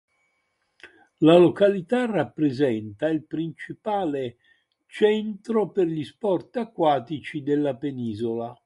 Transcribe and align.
La 1.19 1.37
località 1.37 2.07
rappresenta 2.07 3.07
il 3.07 3.23
principale 3.27 4.37
centro 4.87 5.69
per 5.69 5.85
gli 5.85 6.03
sport 6.03 6.57
acquatici 6.57 7.43
della 7.43 7.75
penisola. 7.75 8.51